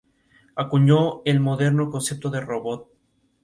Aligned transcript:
Acuñó 0.55 1.21
el 1.25 1.39
moderno 1.39 1.91
concepto 1.91 2.31
de 2.31 2.41
"robot". 2.41 2.89